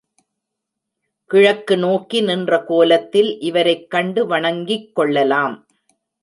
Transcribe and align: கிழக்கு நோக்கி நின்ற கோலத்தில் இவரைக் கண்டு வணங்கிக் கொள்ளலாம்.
கிழக்கு 1.25 1.77
நோக்கி 1.77 2.21
நின்ற 2.21 2.63
கோலத்தில் 2.63 3.39
இவரைக் 3.39 3.89
கண்டு 3.89 4.27
வணங்கிக் 4.27 4.95
கொள்ளலாம். 4.95 5.65